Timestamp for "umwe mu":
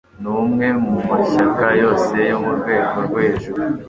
0.43-0.93